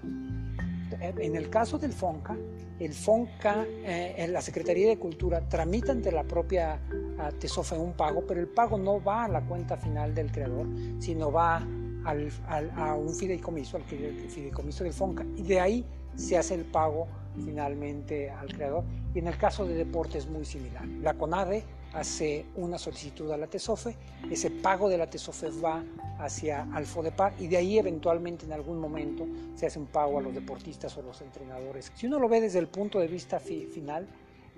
En 1.02 1.36
el 1.36 1.50
caso 1.50 1.78
del 1.78 1.92
FONCA, 1.92 2.38
el 2.80 2.94
FONCA, 2.94 3.66
eh, 3.84 4.28
la 4.30 4.42
Secretaría 4.42 4.88
de 4.88 4.98
Cultura, 4.98 5.42
tramita 5.48 5.92
ante 5.92 6.12
la 6.12 6.24
propia 6.24 6.80
TESOFE 7.40 7.78
un 7.78 7.94
pago, 7.94 8.24
pero 8.26 8.40
el 8.40 8.48
pago 8.48 8.78
no 8.78 9.04
va 9.04 9.26
a 9.26 9.28
la 9.28 9.42
cuenta 9.42 9.78
final 9.78 10.14
del 10.14 10.32
creador, 10.32 10.68
sino 11.00 11.32
va 11.32 11.66
a 12.08 12.96
un 12.96 13.14
fideicomiso, 13.14 13.78
al 13.78 13.84
fideicomiso 13.84 14.84
del 14.84 14.94
FONCA, 14.94 15.26
y 15.36 15.44
de 15.44 15.60
ahí 15.60 15.86
se 16.16 16.38
hace 16.38 16.56
el 16.56 16.66
pago 16.66 17.08
finalmente 17.44 18.30
al 18.30 18.48
creador. 18.54 18.84
Y 19.14 19.20
en 19.20 19.28
el 19.28 19.38
caso 19.38 19.66
de 19.66 19.76
deporte 19.76 20.18
es 20.18 20.28
muy 20.28 20.46
similar. 20.46 20.86
La 21.02 21.14
CONADE 21.14 21.64
hace 21.94 22.46
una 22.56 22.78
solicitud 22.78 23.32
a 23.32 23.38
la 23.38 23.48
TESOFE, 23.48 23.96
ese 24.30 24.52
pago 24.52 24.90
de 24.90 24.98
la 24.98 25.10
TESOFE 25.10 25.50
va 25.64 25.84
hacia 26.20 26.68
al 26.74 26.86
FODEPAR 26.86 27.34
y 27.40 27.48
de 27.48 27.58
ahí 27.58 27.78
eventualmente 27.78 28.46
en 28.46 28.54
algún 28.54 28.80
momento 28.80 29.26
se 29.56 29.68
hace 29.68 29.80
un 29.80 29.88
pago 29.88 30.20
a 30.20 30.22
los 30.22 30.34
deportistas 30.34 30.98
o 30.98 31.02
los 31.02 31.22
entrenadores. 31.22 31.92
Si 31.96 32.08
uno 32.08 32.20
lo 32.20 32.28
ve 32.28 32.42
desde 32.42 32.60
el 32.60 32.68
punto 32.68 33.00
de 33.00 33.08
vista 33.08 33.40
final, 33.40 34.08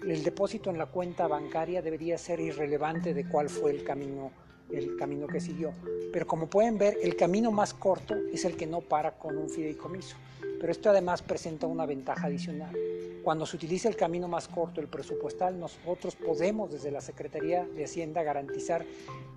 el 0.06 0.24
depósito 0.24 0.70
en 0.70 0.78
la 0.78 0.88
cuenta 0.88 1.28
bancaria 1.28 1.82
debería 1.82 2.18
ser 2.18 2.40
irrelevante 2.40 3.14
de 3.14 3.28
cuál 3.28 3.50
fue 3.50 3.72
el 3.72 3.84
camino 3.84 4.32
el 4.72 4.96
camino 4.98 5.28
que 5.28 5.40
siguió. 5.40 5.74
Pero 6.12 6.26
como 6.28 6.48
pueden 6.48 6.78
ver, 6.78 6.98
el 7.02 7.16
camino 7.16 7.52
más 7.52 7.74
corto 7.74 8.16
es 8.32 8.46
el 8.46 8.56
que 8.56 8.68
no 8.68 8.82
para 8.82 9.18
con 9.18 9.38
un 9.38 9.50
fideicomiso. 9.50 10.16
Pero 10.60 10.72
esto 10.72 10.90
además 10.90 11.22
presenta 11.22 11.68
una 11.68 11.86
ventaja 11.86 12.28
adicional. 12.28 12.76
Cuando 13.24 13.46
se 13.46 13.58
utiliza 13.58 13.90
el 13.90 13.96
camino 13.96 14.28
más 14.28 14.48
corto, 14.48 14.82
el 14.82 14.88
presupuestal, 14.88 15.60
nosotros 15.60 16.16
podemos 16.16 16.72
desde 16.72 16.90
la 16.90 17.02
Secretaría 17.02 17.66
de 17.66 17.84
Hacienda 17.84 18.24
garantizar 18.24 18.86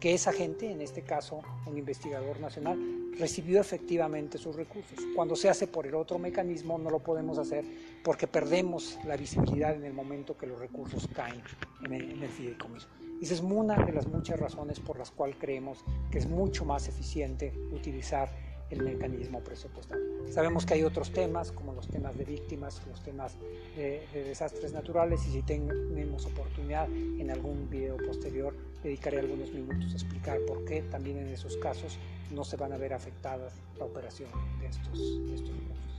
que 0.01 0.15
esa 0.15 0.33
gente, 0.33 0.71
en 0.71 0.81
este 0.81 1.03
caso 1.03 1.43
un 1.67 1.77
investigador 1.77 2.41
nacional, 2.41 2.79
recibió 3.19 3.61
efectivamente 3.61 4.39
sus 4.39 4.57
recursos. 4.57 4.99
Cuando 5.15 5.37
se 5.37 5.49
hace 5.49 5.67
por 5.67 5.87
el 5.87 5.95
otro 5.95 6.19
mecanismo 6.19 6.79
no 6.79 6.91
lo 6.91 7.01
podemos 7.01 7.39
hacer 7.39 7.65
porque 8.03 8.27
perdemos 8.27 8.99
la 9.05 9.17
visibilidad 9.17 9.75
en 9.75 9.85
el 9.85 9.93
momento 9.93 10.37
que 10.37 10.47
los 10.47 10.59
recursos 10.59 11.09
caen 11.15 11.43
en 11.85 11.93
el, 11.93 12.29
fideicomiso. 12.29 12.89
Esa 13.23 13.35
es 13.35 13.41
una 13.41 13.77
de 13.77 13.93
las 13.93 14.09
muchas 14.09 14.41
razones 14.41 14.81
por 14.81 14.99
las 14.99 15.13
cuales 15.13 15.37
creemos 15.39 15.85
que 16.11 16.19
es 16.19 16.27
mucho 16.27 16.65
más 16.65 16.89
eficiente 16.89 17.55
utilizar 17.71 18.29
el 18.69 18.83
mecanismo 18.83 19.39
presupuestal. 19.45 20.01
Sabemos 20.29 20.67
que 20.67 20.75
hay 20.75 20.83
otros 20.83 21.13
temas, 21.13 21.53
como 21.53 21.73
los 21.73 21.87
temas 21.87 22.19
de 22.19 22.25
víctimas, 22.25 22.83
los 22.89 23.01
temas 23.05 23.37
de, 23.77 24.05
de, 24.13 24.25
desastres 24.25 24.73
naturales, 24.73 25.25
y 25.29 25.31
si 25.31 25.43
tenemos 25.43 26.27
oportunidad 26.27 26.91
en 26.91 27.31
algún 27.31 27.71
video 27.71 27.97
posterior, 27.97 28.57
dedicaré 28.83 29.21
algunos 29.21 29.53
minutos 29.53 29.93
a 29.93 29.95
explicar 29.95 30.39
por 30.45 30.65
qué 30.65 30.83
también 30.83 31.19
en 31.19 31.29
esos 31.29 31.57
casos 31.59 32.01
no 32.35 32.43
se 32.43 32.57
van 32.57 32.73
a 32.73 32.77
ver 32.77 32.93
afectadas 32.93 33.53
la 33.79 33.85
operación 33.85 34.31
de 34.59 34.67
estos, 34.67 34.99
de 35.29 35.35
estos 35.37 35.51
recursos. 35.51 35.93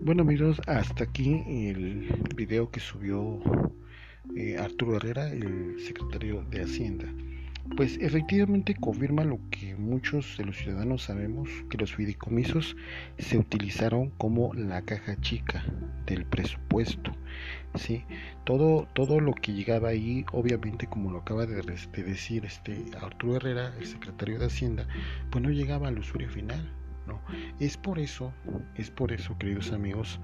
Bueno 0.00 0.22
amigos, 0.22 0.58
hasta 0.66 1.04
aquí 1.04 1.44
el 1.46 2.08
video 2.34 2.70
que 2.70 2.80
subió 2.80 3.38
eh, 4.36 4.56
Arturo 4.58 4.96
Herrera, 4.96 5.30
el 5.30 5.76
secretario 5.80 6.44
de 6.50 6.62
Hacienda. 6.62 7.06
Pues 7.76 7.98
efectivamente 8.00 8.74
confirma 8.74 9.22
lo 9.22 9.38
que 9.50 9.76
muchos 9.76 10.36
de 10.38 10.44
los 10.44 10.56
ciudadanos 10.56 11.04
sabemos, 11.04 11.48
que 11.68 11.78
los 11.78 11.94
fideicomisos 11.94 12.76
se 13.18 13.38
utilizaron 13.38 14.10
como 14.10 14.52
la 14.54 14.82
caja 14.82 15.20
chica 15.20 15.64
del 16.06 16.24
presupuesto. 16.24 17.12
¿sí? 17.76 18.04
Todo, 18.44 18.88
todo 18.94 19.20
lo 19.20 19.34
que 19.34 19.52
llegaba 19.52 19.90
ahí, 19.90 20.24
obviamente 20.32 20.86
como 20.86 21.10
lo 21.10 21.18
acaba 21.18 21.46
de, 21.46 21.62
de 21.62 22.02
decir 22.02 22.44
este 22.44 22.84
Arturo 23.00 23.36
Herrera, 23.36 23.72
el 23.78 23.86
secretario 23.86 24.38
de 24.38 24.46
Hacienda, 24.46 24.88
pues 25.30 25.42
no 25.42 25.50
llegaba 25.50 25.88
al 25.88 25.98
usuario 25.98 26.28
final. 26.28 26.72
¿no? 27.06 27.20
Es 27.60 27.76
por 27.76 27.98
eso, 27.98 28.32
es 28.74 28.90
por 28.90 29.12
eso, 29.12 29.36
queridos 29.38 29.72
amigos, 29.72 30.18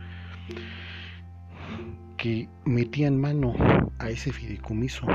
que 2.16 2.48
metían 2.64 3.20
mano 3.20 3.54
a 3.98 4.10
ese 4.10 4.32
fideicomiso 4.32 5.06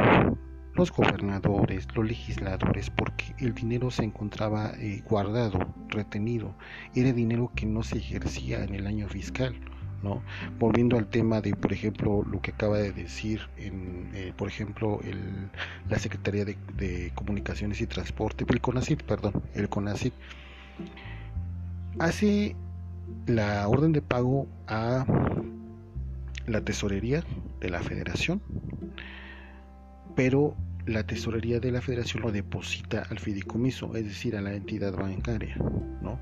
los 0.75 0.91
gobernadores, 0.91 1.87
los 1.95 2.05
legisladores, 2.05 2.89
porque 2.89 3.35
el 3.39 3.53
dinero 3.53 3.91
se 3.91 4.03
encontraba 4.03 4.71
eh, 4.77 5.03
guardado, 5.07 5.73
retenido, 5.89 6.55
era 6.95 7.11
dinero 7.11 7.51
que 7.55 7.65
no 7.65 7.83
se 7.83 7.97
ejercía 7.97 8.63
en 8.63 8.75
el 8.75 8.87
año 8.87 9.07
fiscal. 9.09 9.55
¿no? 10.01 10.23
Volviendo 10.57 10.97
al 10.97 11.07
tema 11.07 11.41
de, 11.41 11.55
por 11.55 11.71
ejemplo, 11.71 12.23
lo 12.23 12.41
que 12.41 12.51
acaba 12.51 12.79
de 12.79 12.91
decir, 12.91 13.41
en, 13.57 14.09
eh, 14.15 14.33
por 14.35 14.47
ejemplo, 14.47 14.99
el, 15.03 15.51
la 15.89 15.99
Secretaría 15.99 16.43
de, 16.43 17.11
Comunicaciones 17.13 17.81
y 17.81 17.85
Transporte, 17.85 18.45
el 18.49 18.61
CONACIT, 18.61 19.03
perdón, 19.03 19.43
el 19.53 19.69
CONACIT, 19.69 20.13
hace 21.99 22.55
la 23.27 23.67
orden 23.67 23.91
de 23.91 24.01
pago 24.01 24.47
a 24.67 25.05
la 26.47 26.61
tesorería 26.61 27.23
de 27.59 27.69
la 27.69 27.81
federación, 27.81 28.41
pero 30.15 30.55
la 30.85 31.05
tesorería 31.05 31.59
de 31.59 31.71
la 31.71 31.81
federación 31.81 32.23
lo 32.23 32.31
deposita 32.31 33.03
al 33.09 33.19
fideicomiso, 33.19 33.95
es 33.95 34.05
decir, 34.05 34.35
a 34.35 34.41
la 34.41 34.53
entidad 34.53 34.95
bancaria, 34.95 35.55
¿no? 36.01 36.19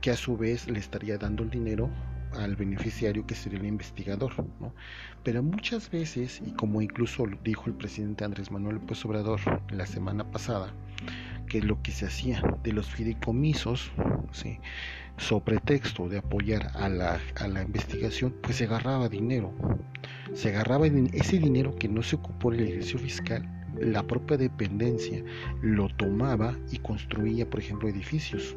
que 0.00 0.10
a 0.10 0.16
su 0.16 0.36
vez 0.36 0.68
le 0.68 0.78
estaría 0.78 1.18
dando 1.18 1.42
el 1.42 1.50
dinero 1.50 1.90
al 2.32 2.56
beneficiario 2.56 3.26
que 3.26 3.34
sería 3.34 3.58
el 3.58 3.66
investigador, 3.66 4.32
¿no? 4.60 4.72
Pero 5.24 5.42
muchas 5.42 5.90
veces, 5.90 6.40
y 6.46 6.52
como 6.52 6.80
incluso 6.80 7.26
dijo 7.42 7.64
el 7.66 7.74
presidente 7.74 8.24
Andrés 8.24 8.50
Manuel 8.50 8.76
López 8.76 9.04
Obrador 9.04 9.40
la 9.70 9.84
semana 9.84 10.30
pasada, 10.30 10.72
que 11.50 11.60
lo 11.60 11.82
que 11.82 11.90
se 11.90 12.06
hacía 12.06 12.40
de 12.62 12.72
los 12.72 12.88
fideicomisos, 12.88 13.90
¿sí? 14.32 14.60
sobre 15.16 15.56
pretexto 15.56 16.08
de 16.08 16.18
apoyar 16.18 16.70
a 16.74 16.88
la, 16.88 17.20
a 17.34 17.48
la 17.48 17.62
investigación, 17.62 18.34
pues 18.40 18.56
se 18.56 18.64
agarraba 18.64 19.08
dinero. 19.08 19.52
Se 20.32 20.50
agarraba 20.50 20.86
ese 20.86 21.38
dinero 21.38 21.74
que 21.74 21.88
no 21.88 22.02
se 22.02 22.16
ocupó 22.16 22.52
en 22.52 22.60
el 22.60 22.68
ejercicio 22.68 23.00
fiscal, 23.00 23.46
la 23.78 24.02
propia 24.02 24.36
dependencia 24.36 25.22
lo 25.60 25.88
tomaba 25.96 26.56
y 26.70 26.78
construía, 26.78 27.48
por 27.50 27.60
ejemplo, 27.60 27.88
edificios. 27.88 28.56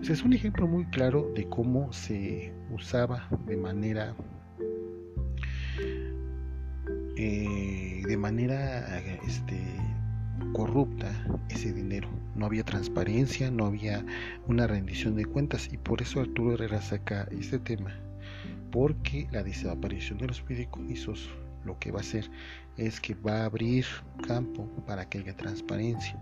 O 0.00 0.04
sea, 0.04 0.14
es 0.14 0.22
un 0.22 0.32
ejemplo 0.32 0.66
muy 0.66 0.84
claro 0.86 1.30
de 1.34 1.48
cómo 1.48 1.92
se 1.92 2.52
usaba 2.70 3.28
de 3.46 3.56
manera 3.56 4.14
eh, 7.16 8.02
de 8.06 8.16
manera 8.16 8.98
este, 9.26 9.60
corrupta 10.52 11.12
ese 11.48 11.72
dinero. 11.72 12.08
No 12.34 12.46
había 12.46 12.64
transparencia, 12.64 13.50
no 13.50 13.66
había 13.66 14.04
una 14.46 14.66
rendición 14.66 15.16
de 15.16 15.24
cuentas 15.24 15.68
y 15.72 15.76
por 15.76 16.02
eso 16.02 16.20
Arturo 16.20 16.54
Herrera 16.54 16.80
saca 16.80 17.28
este 17.30 17.58
tema. 17.58 17.94
Porque 18.70 19.26
la 19.32 19.42
desaparición 19.42 20.18
de 20.18 20.26
los 20.26 20.42
fideicomisos 20.42 21.30
lo 21.64 21.78
que 21.78 21.90
va 21.90 21.98
a 21.98 22.02
hacer 22.02 22.30
es 22.76 23.00
que 23.00 23.14
va 23.14 23.42
a 23.42 23.44
abrir 23.46 23.84
campo 24.26 24.68
para 24.86 25.08
que 25.08 25.18
haya 25.18 25.36
transparencia. 25.36 26.16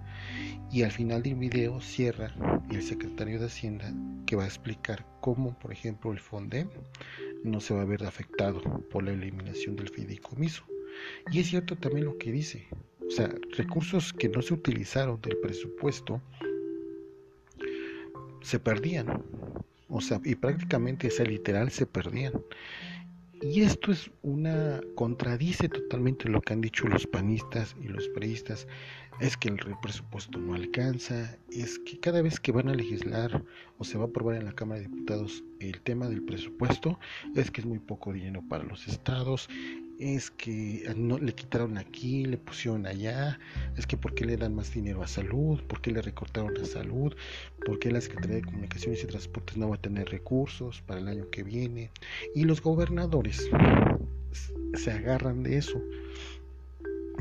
Y 0.73 0.83
al 0.83 0.91
final 0.91 1.23
del 1.23 1.37
video 1.37 1.81
cierra 1.81 2.35
el 2.71 2.83
secretario 2.83 3.39
de 3.39 3.47
Hacienda 3.47 3.93
que 4.27 4.37
va 4.37 4.45
a 4.45 4.47
explicar 4.47 5.07
cómo, 5.21 5.59
por 5.59 5.73
ejemplo, 5.73 6.13
el 6.13 6.19
FONDEM 6.19 6.69
no 7.45 7.61
se 7.61 7.75
va 7.75 7.83
a 7.83 7.87
ver 7.87 8.05
afectado 8.05 8.61
por 8.91 9.05
la 9.05 9.13
eliminación 9.13 9.77
del 9.77 9.89
fideicomiso. 9.89 10.65
Y 11.31 11.41
es 11.41 11.49
cierto 11.49 11.77
también 11.77 12.07
lo 12.07 12.17
que 12.19 12.33
dice, 12.33 12.67
o 13.07 13.11
sea, 13.11 13.33
recursos 13.57 14.13
que 14.13 14.29
no 14.29 14.43
se 14.43 14.55
utilizaron 14.55 15.21
del 15.21 15.37
presupuesto 15.39 16.21
se 18.43 18.59
perdían. 18.59 19.23
O 19.89 20.01
sea, 20.01 20.21
y 20.25 20.35
prácticamente, 20.35 21.09
ese 21.09 21.25
literal, 21.27 21.71
se 21.71 21.87
perdían. 21.87 22.33
Y 23.43 23.63
esto 23.63 23.93
es 23.93 24.11
una 24.23 24.81
contradice 24.95 25.69
totalmente 25.69 26.29
lo 26.29 26.41
que 26.41 26.55
han 26.55 26.61
dicho 26.61 26.89
los 26.89 27.07
panistas 27.07 27.77
y 27.83 27.89
los 27.89 28.09
periodistas. 28.09 28.67
Es 29.21 29.37
que 29.37 29.49
el 29.49 29.59
presupuesto 29.83 30.39
no 30.39 30.55
alcanza, 30.55 31.37
es 31.51 31.79
que 31.81 31.99
cada 31.99 32.23
vez 32.23 32.39
que 32.41 32.53
van 32.53 32.69
a 32.69 32.75
legislar 32.75 33.43
o 33.79 33.85
se 33.85 33.99
va 33.99 34.05
a 34.05 34.09
aprobar 34.09 34.37
en 34.37 34.45
la 34.45 34.53
Cámara 34.53 34.81
de 34.81 34.89
Diputados 34.89 35.43
el 35.61 35.81
tema 35.83 36.09
del 36.09 36.23
presupuesto, 36.23 36.99
es 37.35 37.51
que 37.51 37.63
es 37.63 37.67
muy 37.67 37.79
poco 37.79 38.13
dinero 38.13 38.43
para 38.49 38.65
los 38.65 38.87
estados, 38.89 39.49
es 39.99 40.31
que 40.31 40.93
no, 40.97 41.19
le 41.19 41.35
quitaron 41.35 41.79
aquí, 41.79 42.25
le 42.25 42.37
pusieron 42.37 42.87
allá, 42.87 43.39
es 43.77 43.87
que 43.87 43.97
por 43.97 44.15
qué 44.15 44.25
le 44.25 44.37
dan 44.37 44.55
más 44.55 44.73
dinero 44.73 45.03
a 45.03 45.07
salud, 45.07 45.63
por 45.67 45.81
qué 45.81 45.91
le 45.91 46.03
recortaron 46.03 46.57
a 46.61 46.65
salud, 46.65 47.15
por 47.65 47.79
qué 47.79 47.91
la 47.91 48.01
Secretaría 48.01 48.37
de 48.37 48.43
Comunicaciones 48.43 49.03
y 49.03 49.07
Transportes 49.07 49.57
no 49.57 49.71
va 49.71 49.77
a 49.77 49.81
tener 49.81 50.09
recursos 50.11 50.83
para 50.83 51.01
el 51.01 51.09
año 51.09 51.31
que 51.31 51.43
viene. 51.43 51.91
Y 52.35 52.45
los 52.45 52.61
gobernadores 52.61 53.49
se 54.75 54.91
agarran 54.91 55.43
de 55.43 55.57
eso, 55.57 55.83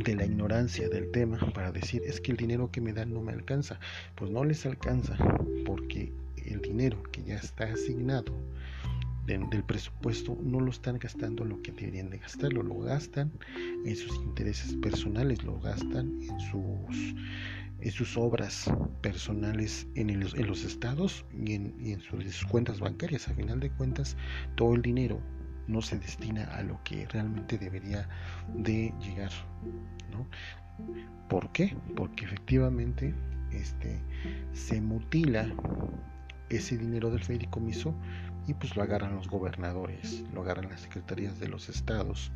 de 0.04 0.16
la 0.16 0.26
ignorancia 0.26 0.90
del 0.90 1.10
tema, 1.12 1.40
para 1.54 1.72
decir, 1.72 2.02
es 2.06 2.20
que 2.20 2.32
el 2.32 2.38
dinero 2.38 2.70
que 2.72 2.82
me 2.82 2.94
dan 2.94 3.14
no 3.14 3.22
me 3.22 3.32
alcanza. 3.32 3.80
Pues 4.16 4.32
no 4.32 4.44
les 4.44 4.66
alcanza, 4.66 5.18
porque 5.66 6.12
el 6.46 6.62
dinero 6.62 7.02
que 7.12 7.24
ya 7.24 7.38
está 7.38 7.66
asignado 7.66 8.34
del 9.26 9.64
presupuesto 9.64 10.38
no 10.44 10.60
lo 10.60 10.70
están 10.70 11.00
gastando 11.00 11.46
lo 11.46 11.62
que 11.62 11.72
deberían 11.72 12.10
de 12.10 12.20
gastarlo, 12.20 12.62
lo 12.62 12.80
gastan 12.80 13.32
en 13.86 13.96
sus 13.96 14.16
intereses 14.18 14.76
personales, 14.76 15.44
lo 15.44 15.60
gastan 15.60 16.20
en 16.22 16.40
sus, 16.40 17.16
en 17.82 17.92
sus 17.92 18.18
obras 18.18 18.72
personales 19.02 19.88
en, 19.96 20.12
el, 20.12 20.28
en 20.36 20.48
los 20.48 20.64
estados 20.64 21.26
y 21.34 21.54
en, 21.54 21.76
en, 21.82 22.00
sus 22.02 22.46
cuentas 22.46 22.80
bancarias. 22.80 23.28
A 23.28 23.34
final 23.34 23.60
de 23.60 23.72
cuentas, 23.72 24.16
todo 24.56 24.76
el 24.76 24.82
dinero 24.82 25.20
no 25.68 25.82
se 25.82 25.98
destina 25.98 26.44
a 26.56 26.62
lo 26.62 26.80
que 26.84 27.08
realmente 27.08 27.58
debería 27.58 28.08
de 28.54 28.94
llegar. 29.02 29.32
¿no? 30.12 30.28
¿Por 31.30 31.52
qué? 31.52 31.76
Porque 31.96 32.26
efectivamente 32.26 33.14
este, 33.52 34.00
se 34.54 34.82
mutila 34.82 35.48
ese 36.50 36.78
dinero 36.78 37.10
del 37.10 37.24
fideicomiso 37.24 37.96
y 38.48 38.54
pues 38.54 38.76
lo 38.76 38.84
agarran 38.84 39.16
los 39.16 39.28
gobernadores, 39.28 40.24
lo 40.34 40.42
agarran 40.42 40.70
las 40.70 40.82
secretarías 40.82 41.40
de 41.40 41.48
los 41.48 41.70
estados 41.70 42.32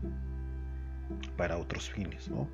para 1.37 1.57
otros 1.57 1.89
fines, 1.89 2.29
¿no? 2.29 2.47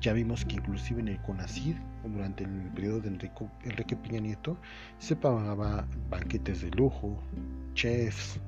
Ya 0.00 0.12
vimos 0.12 0.44
que 0.44 0.56
inclusive 0.56 1.00
en 1.00 1.08
el 1.08 1.20
CONACID, 1.22 1.76
durante 2.04 2.44
el 2.44 2.70
periodo 2.74 3.00
de 3.00 3.08
Enrique 3.08 3.96
Piña 3.96 4.20
Nieto, 4.20 4.56
se 4.98 5.16
pagaba 5.16 5.86
banquetes 6.08 6.62
de 6.62 6.70
lujo, 6.70 7.20
chefs, 7.74 8.38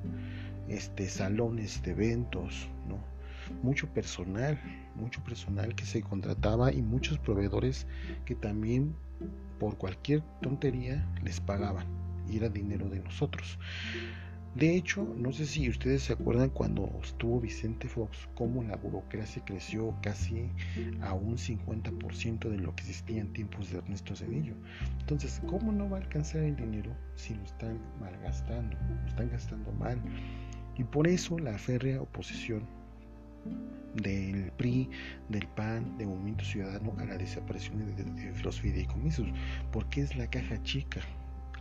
este, 0.67 1.09
salones 1.09 1.81
de 1.83 1.91
eventos, 1.91 2.69
¿no? 2.87 2.99
Mucho 3.63 3.87
personal, 3.87 4.59
mucho 4.95 5.23
personal 5.23 5.73
que 5.75 5.85
se 5.85 6.01
contrataba 6.01 6.71
y 6.71 6.81
muchos 6.81 7.17
proveedores 7.17 7.87
que 8.25 8.35
también 8.35 8.95
por 9.59 9.77
cualquier 9.77 10.21
tontería 10.41 11.05
les 11.23 11.39
pagaban 11.41 11.85
y 12.29 12.37
era 12.37 12.49
dinero 12.49 12.87
de 12.89 12.99
nosotros. 12.99 13.57
De 14.55 14.75
hecho, 14.75 15.03
no 15.15 15.31
sé 15.31 15.45
si 15.45 15.69
ustedes 15.69 16.03
se 16.03 16.13
acuerdan 16.13 16.49
cuando 16.49 16.89
estuvo 17.03 17.39
Vicente 17.39 17.87
Fox, 17.87 18.27
cómo 18.33 18.63
la 18.63 18.77
burocracia 18.77 19.43
creció 19.45 19.95
casi 20.01 20.49
a 21.01 21.13
un 21.13 21.37
50% 21.37 22.49
de 22.49 22.57
lo 22.57 22.75
que 22.75 22.81
existía 22.81 23.21
en 23.21 23.31
tiempos 23.31 23.69
de 23.71 23.77
Ernesto 23.77 24.15
Cedillo. 24.15 24.55
Entonces, 24.99 25.39
¿cómo 25.45 25.71
no 25.71 25.87
va 25.89 25.97
a 25.97 26.01
alcanzar 26.01 26.41
el 26.41 26.55
dinero 26.55 26.95
si 27.15 27.35
lo 27.35 27.43
están 27.43 27.79
malgastando, 27.99 28.75
lo 29.01 29.07
están 29.07 29.29
gastando 29.29 29.71
mal? 29.73 30.01
Y 30.77 30.83
por 30.83 31.07
eso 31.07 31.37
la 31.37 31.57
férrea 31.57 32.01
oposición 32.01 32.65
del 33.95 34.51
PRI, 34.57 34.89
del 35.29 35.47
PAN, 35.49 35.97
del 35.97 36.07
Movimiento 36.07 36.43
Ciudadano 36.43 36.95
a 36.97 37.05
la 37.05 37.17
desaparición 37.17 37.95
de, 37.95 38.03
de 38.03 38.43
los 38.43 38.59
fideicomisos, 38.59 39.27
porque 39.71 40.01
es 40.01 40.15
la 40.15 40.27
caja 40.27 40.61
chica, 40.63 41.01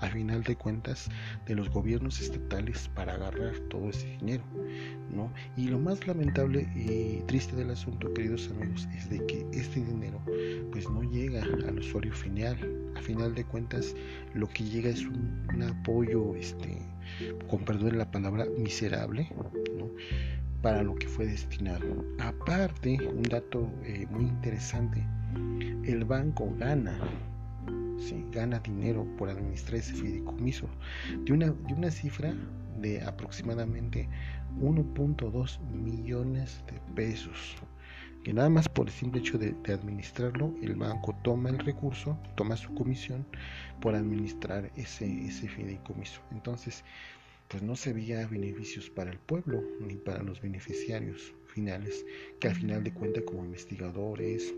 a 0.00 0.09
final 0.09 0.43
de 0.43 0.57
cuentas 0.57 1.09
de 1.47 1.55
los 1.55 1.71
gobiernos 1.71 2.21
estatales 2.21 2.88
para 2.95 3.14
agarrar 3.14 3.59
todo 3.71 3.90
ese 3.90 4.07
dinero, 4.19 4.45
¿no? 5.14 5.33
Y 5.57 5.69
lo 5.69 5.78
más 5.78 6.07
lamentable 6.07 6.69
y 6.75 7.23
triste 7.26 7.57
del 7.57 7.71
asunto, 7.71 8.12
queridos 8.14 8.50
amigos, 8.50 8.88
es 8.97 9.09
de 9.11 9.25
que 9.26 9.47
este 9.52 9.81
dinero 9.81 10.21
pues 10.73 10.88
no 10.88 11.02
llega 11.02 11.43
al 11.43 11.78
usuario 11.78 12.12
final. 12.12 12.57
A 12.97 13.00
final 13.02 13.35
de 13.35 13.45
cuentas 13.45 13.95
lo 14.35 14.49
que 14.49 14.64
llega 14.64 14.90
es 14.90 15.05
un, 15.05 15.62
apoyo, 15.62 16.35
este, 16.35 16.78
con 17.49 17.64
perdón 17.64 17.99
la 17.99 18.11
palabra, 18.11 18.47
miserable, 18.59 19.31
¿no? 19.78 19.90
para 20.62 20.83
lo 20.83 20.95
que 20.97 21.09
fue 21.09 21.26
destinado. 21.26 22.05
Aparte, 22.19 22.99
un 23.07 23.23
dato 23.23 23.71
eh, 23.85 24.07
muy 24.11 24.25
interesante, 24.25 25.05
el 25.85 26.05
banco 26.05 26.52
gana 26.59 26.99
gana 28.33 28.59
dinero 28.61 29.07
por 29.17 29.28
administrar 29.28 29.76
ese 29.76 29.95
fideicomiso 29.95 30.69
de 31.25 31.33
una, 31.33 31.50
de 31.50 31.75
una 31.75 31.90
cifra 31.90 32.35
de 32.81 33.02
aproximadamente 33.02 34.09
1.2 34.61 35.61
millones 35.71 36.62
de 36.67 36.81
pesos 36.95 37.57
que 38.25 38.33
nada 38.33 38.49
más 38.49 38.69
por 38.69 38.87
el 38.88 38.93
simple 38.93 39.21
hecho 39.21 39.38
de, 39.38 39.55
administrarlo 39.73 40.55
el 40.62 40.75
banco 40.75 41.14
toma 41.23 41.50
el 41.50 41.59
recurso 41.59 42.19
toma 42.35 42.57
su 42.57 42.75
comisión 42.75 43.26
por 43.81 43.95
administrar 43.95 44.71
ese, 44.76 45.26
ese 45.26 45.49
fideicomiso. 45.49 46.21
Entonces 46.33 46.85
pues 47.49 47.62
no 47.62 47.76
se 47.76 47.93
veía 47.93 48.26
beneficios 48.26 48.90
para 48.90 49.11
el 49.11 49.19
pueblo 49.19 49.62
ni 49.81 49.95
para 49.97 50.23
los 50.23 50.40
beneficiarios 50.40 51.35
que 52.41 52.49
al 52.49 52.55
final 52.55 52.85
de 52.85 52.93
cuentas 52.93 53.25
como 53.25 53.45
investigadores, 53.45 54.55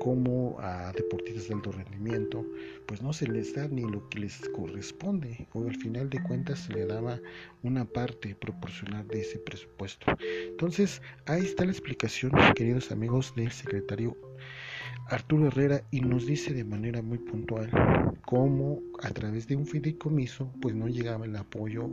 como 0.00 0.56
a 0.60 0.92
deportistas 0.92 1.48
de 1.48 1.54
alto 1.54 1.72
rendimiento, 1.72 2.44
pues 2.86 3.02
no 3.02 3.12
se 3.12 3.26
les 3.26 3.54
da 3.54 3.68
ni 3.68 3.82
lo 3.82 4.08
que 4.08 4.20
les 4.20 4.38
corresponde, 4.50 5.46
o 5.52 5.64
al 5.64 5.76
final 5.76 6.10
de 6.10 6.22
cuentas 6.22 6.60
se 6.60 6.72
le 6.72 6.86
daba 6.86 7.20
una 7.62 7.84
parte 7.84 8.34
proporcional 8.34 9.06
de 9.08 9.20
ese 9.20 9.38
presupuesto. 9.38 10.06
Entonces, 10.48 11.00
ahí 11.26 11.42
está 11.42 11.64
la 11.64 11.72
explicación, 11.72 12.32
queridos 12.54 12.90
amigos 12.90 13.32
del 13.36 13.52
secretario 13.52 14.16
Arturo 15.10 15.48
Herrera 15.48 15.82
y 15.90 16.00
nos 16.00 16.26
dice 16.26 16.54
de 16.54 16.64
manera 16.64 17.02
muy 17.02 17.18
puntual 17.18 17.68
cómo 18.24 18.80
a 19.02 19.10
través 19.10 19.48
de 19.48 19.56
un 19.56 19.66
fideicomiso 19.66 20.52
pues 20.60 20.74
no 20.74 20.86
llegaba 20.86 21.26
el 21.26 21.34
apoyo 21.34 21.90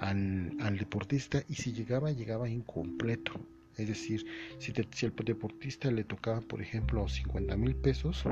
al, 0.00 0.76
deportista 0.78 1.42
y 1.48 1.54
si 1.54 1.72
llegaba 1.72 2.12
llegaba 2.12 2.48
incompleto. 2.48 3.32
Es 3.78 3.88
decir, 3.88 4.26
si, 4.58 4.72
si 4.72 5.06
el 5.06 5.14
deportista 5.24 5.90
le 5.90 6.04
tocaba 6.04 6.40
por 6.40 6.60
ejemplo 6.60 7.08
50 7.08 7.56
mil 7.56 7.76
pesos, 7.76 8.24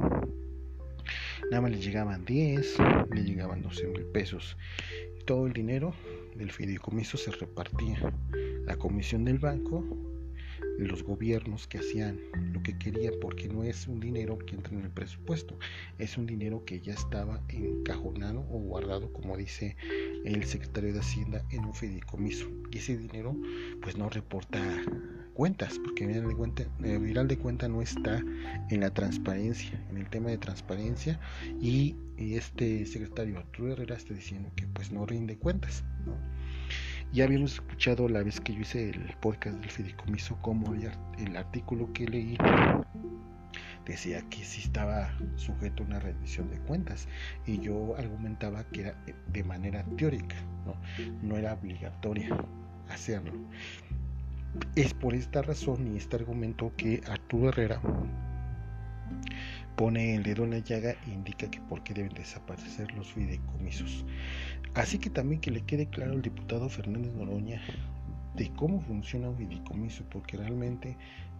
nada 1.51 1.61
más 1.63 1.71
le 1.71 1.79
llegaban 1.79 2.25
10, 2.25 2.77
le 3.15 3.25
llegaban 3.25 3.63
12 3.63 3.87
mil 3.89 4.05
pesos. 4.07 4.57
Todo 5.25 5.47
el 5.47 5.53
dinero 5.53 5.95
del 6.37 6.51
fideicomiso 6.51 7.17
se 7.17 7.31
repartía. 7.31 8.13
La 8.67 8.77
comisión 8.77 9.25
del 9.25 9.39
banco 9.39 9.85
los 10.79 11.03
gobiernos 11.03 11.67
que 11.67 11.79
hacían 11.79 12.21
lo 12.53 12.63
que 12.63 12.77
querían 12.79 13.15
porque 13.21 13.49
no 13.49 13.65
es 13.65 13.87
un 13.87 14.01
dinero 14.01 14.39
que 14.39 14.57
entra 14.57 14.75
en 14.75 14.85
el 14.85 14.91
presupuesto, 14.91 15.59
es 15.99 16.19
un 16.19 16.27
dinero 16.27 16.65
que 16.65 16.81
ya 16.81 16.93
estaba 16.93 17.43
encajonado 17.49 18.41
o 18.41 18.59
guardado, 18.59 19.13
como 19.13 19.37
dice 19.37 19.77
el 20.25 20.45
secretario 20.45 20.93
de 20.93 21.01
Hacienda, 21.01 21.45
en 21.51 21.65
un 21.65 21.75
fideicomiso. 21.75 22.47
Y 22.71 22.79
ese 22.79 22.97
dinero 22.97 23.37
pues 23.81 23.97
no 23.97 24.09
reporta 24.09 24.61
cuentas, 25.37 25.79
porque 25.85 26.05
el 26.05 26.09
viral 26.09 26.29
de 26.29 26.35
cuenta, 26.35 26.63
el 26.83 27.29
de 27.29 27.39
cuenta 27.39 27.69
no 27.69 27.83
está 27.83 28.23
en 28.71 28.81
la 28.81 28.91
transparencia, 28.91 29.79
en 29.91 29.99
el 29.99 30.09
tema 30.09 30.31
de 30.31 30.39
transparencia 30.39 31.21
y, 31.61 31.95
este 32.19 32.87
secretario 32.87 33.37
Arturo 33.37 33.73
Herrera 33.73 33.95
está 33.95 34.15
diciendo 34.15 34.51
que 34.57 34.67
pues 34.69 34.91
no 34.91 35.05
rinde 35.05 35.37
cuentas. 35.37 35.85
Ya 37.13 37.25
habíamos 37.25 37.53
escuchado 37.53 38.09
la 38.09 38.23
vez 38.23 38.41
que 38.41 38.55
yo 38.55 38.61
hice 38.61 38.89
el 38.89 39.15
podcast 39.21 39.59
del 39.59 39.71
fideicomiso 39.71 40.39
como 40.41 40.75
el 40.75 41.37
artículo 41.37 41.93
que 41.93 42.07
leí 42.07 42.39
decía 43.85 44.23
que 44.31 44.43
sí 44.43 44.63
estaba 44.63 45.15
sujeto 45.37 45.83
a 45.83 45.87
una 45.87 46.01
rendición 46.01 46.49
de 46.49 46.59
cuentas 46.61 47.07
y 47.47 47.61
yo 47.61 47.95
argumentaba 47.99 48.65
que 48.71 48.81
era 48.81 49.05
de 49.31 49.45
manera 49.45 49.85
teórica, 49.99 50.37
no, 50.65 50.75
no 51.23 51.37
era 51.37 51.53
obligatoria 51.53 52.35
hacerlo. 52.89 53.33
Es 54.75 54.95
por 54.95 55.15
esta 55.15 55.43
razón 55.43 55.93
y 55.93 55.97
este 55.97 56.17
argumento 56.17 56.73
que 56.77 57.03
Arturo 57.09 57.49
Herrera 57.49 57.81
pone 59.77 60.15
el 60.15 60.23
dedo 60.23 60.45
en 60.45 60.51
la 60.51 60.59
llaga 60.59 60.93
e 61.07 61.11
indica 61.11 61.51
que 61.51 61.61
por 61.61 61.83
qué 61.83 61.95
deben 61.95 62.15
desaparecer 62.15 62.93
los 62.93 63.13
fideicomisos. 63.13 64.05
Así 64.75 64.99
que 64.99 65.11
también 65.11 65.41
que 65.41 65.51
le 65.51 65.63
quede 65.63 65.87
claro 65.87 66.13
al 66.13 66.23
diputado 66.23 66.69
Fernández 66.69 67.13
Noroña 67.15 67.61
de 68.35 68.51
cómo 68.53 68.81
funciona 68.81 69.31
un 69.31 69.37
fideicomiso, 69.37 70.05
porque 70.11 70.37
realmente 70.37 70.97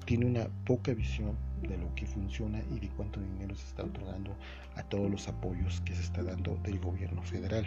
tiene 0.07 0.27
una 0.27 0.49
poca 0.65 0.95
visión 0.95 1.37
de 1.63 1.77
lo 1.77 1.95
que 1.95 2.07
funciona 2.07 2.63
y 2.71 2.81
de 2.81 2.89
cuánto 2.89 3.21
dinero 3.21 3.55
se 3.55 3.67
está 3.67 3.85
otorgando 3.85 4.35
a 4.77 4.83
todos 4.85 5.11
los 5.11 5.29
apoyos 5.29 5.81
que 5.83 5.95
se 5.95 6.03
está 6.03 6.23
dando 6.23 6.57
del 6.63 6.79
gobierno 6.79 7.23
federal. 7.23 7.67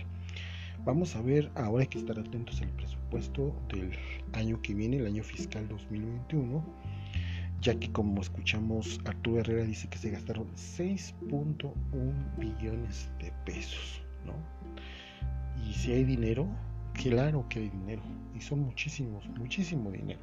Vamos 0.85 1.15
a 1.15 1.21
ver, 1.21 1.51
ahora 1.55 1.81
hay 1.81 1.87
que 1.87 1.99
estar 1.99 2.17
atentos 2.17 2.61
al 2.61 2.69
presupuesto 2.69 3.53
del 3.73 3.91
año 4.33 4.61
que 4.61 4.73
viene, 4.73 4.97
el 4.97 5.07
año 5.07 5.23
fiscal 5.23 5.67
2021, 5.67 6.63
ya 7.61 7.77
que 7.77 7.91
como 7.91 8.21
escuchamos, 8.21 8.99
Arturo 9.05 9.41
Herrera 9.41 9.65
dice 9.65 9.89
que 9.89 9.97
se 9.97 10.09
gastaron 10.09 10.47
6.1 10.55 11.73
billones 12.37 13.11
de 13.19 13.31
pesos, 13.45 14.01
¿no? 14.25 14.33
Y 15.67 15.73
si 15.73 15.91
hay 15.91 16.05
dinero, 16.05 16.47
claro 16.93 17.45
que 17.49 17.59
hay 17.59 17.69
dinero. 17.69 18.01
Y 18.33 18.41
son 18.41 18.61
muchísimos, 18.61 19.27
muchísimo 19.37 19.91
dinero. 19.91 20.21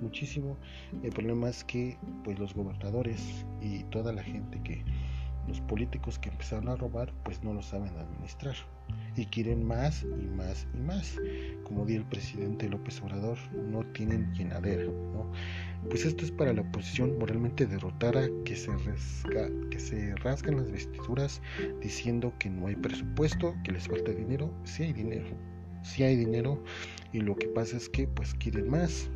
Muchísimo. 0.00 0.56
El 1.02 1.10
problema 1.10 1.48
es 1.48 1.64
que 1.64 1.98
pues 2.22 2.38
los 2.38 2.54
gobernadores 2.54 3.44
y 3.60 3.82
toda 3.84 4.12
la 4.12 4.22
gente 4.22 4.60
que, 4.62 4.84
los 5.48 5.60
políticos 5.62 6.18
que 6.18 6.28
empezaron 6.28 6.68
a 6.68 6.76
robar, 6.76 7.12
pues 7.24 7.42
no 7.42 7.52
lo 7.52 7.62
saben 7.62 7.96
administrar. 7.96 8.54
Y 9.16 9.26
quieren 9.26 9.66
más 9.66 10.04
y 10.04 10.26
más 10.28 10.66
y 10.74 10.78
más. 10.78 11.18
Como 11.64 11.84
dijo 11.84 12.00
el 12.00 12.08
presidente 12.08 12.68
López 12.68 13.00
Obrador, 13.02 13.38
no 13.52 13.82
tienen 13.92 14.32
llenadera. 14.34 14.84
¿no? 14.84 15.30
Pues 15.88 16.04
esto 16.04 16.24
es 16.24 16.30
para 16.30 16.52
la 16.52 16.62
oposición 16.62 17.18
moralmente 17.18 17.66
derrotada 17.66 18.28
que 18.44 18.56
se, 18.56 18.70
que 19.70 19.78
se 19.78 20.14
rasgan 20.16 20.56
las 20.56 20.70
vestiduras 20.70 21.40
diciendo 21.80 22.32
que 22.38 22.50
no 22.50 22.66
hay 22.66 22.76
presupuesto, 22.76 23.54
que 23.64 23.72
les 23.72 23.88
falta 23.88 24.12
dinero. 24.12 24.52
Sí 24.64 24.84
hay 24.84 24.92
dinero, 24.92 25.26
sí 25.82 26.02
hay 26.02 26.16
dinero 26.16 26.62
y 27.12 27.20
lo 27.20 27.36
que 27.36 27.48
pasa 27.48 27.76
es 27.76 27.88
que 27.88 28.06
pues 28.08 28.34
quieren 28.34 28.68
más 28.68 29.08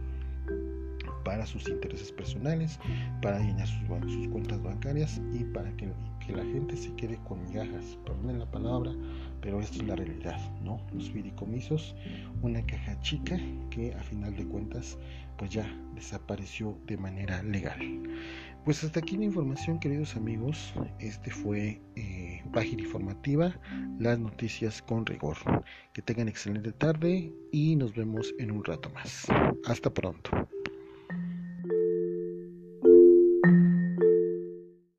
para 1.30 1.46
sus 1.46 1.68
intereses 1.68 2.10
personales, 2.10 2.80
para 3.22 3.38
llenar 3.38 3.68
sus, 3.68 4.26
cuentas 4.30 4.60
bancarias 4.64 5.22
y 5.32 5.44
para 5.44 5.70
que, 5.76 5.88
la 6.34 6.44
gente 6.44 6.76
se 6.76 6.94
quede 6.94 7.18
con 7.24 7.42
migajas, 7.44 7.98
perdonen 8.04 8.38
la 8.38 8.48
palabra, 8.48 8.92
pero 9.40 9.60
esto 9.60 9.78
es 9.82 9.88
la 9.88 9.96
realidad, 9.96 10.38
¿no? 10.62 10.80
Los 10.92 11.10
fideicomisos, 11.10 11.96
una 12.42 12.64
caja 12.66 13.00
chica 13.00 13.36
que 13.70 13.92
a 13.94 14.02
final 14.04 14.36
de 14.36 14.46
cuentas 14.46 14.96
pues 15.38 15.50
ya 15.50 15.66
desapareció 15.94 16.78
de 16.86 16.96
manera 16.96 17.42
legal. 17.42 17.78
Pues 18.64 18.84
hasta 18.84 19.00
aquí 19.00 19.16
la 19.16 19.24
información, 19.24 19.80
queridos 19.80 20.14
amigos. 20.14 20.72
Este 21.00 21.30
fue 21.30 21.80
eh, 21.96 22.44
página 22.52 22.82
informativa, 22.82 23.58
las 23.98 24.18
noticias 24.18 24.82
con 24.82 25.06
rigor. 25.06 25.36
Que 25.92 26.02
tengan 26.02 26.28
excelente 26.28 26.70
tarde 26.72 27.32
y 27.50 27.74
nos 27.74 27.94
vemos 27.94 28.32
en 28.38 28.52
un 28.52 28.64
rato 28.64 28.90
más. 28.90 29.26
Hasta 29.64 29.92
pronto. 29.92 30.30